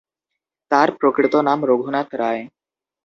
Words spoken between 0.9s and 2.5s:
প্রকৃত নাম রঘুনাথ রায়।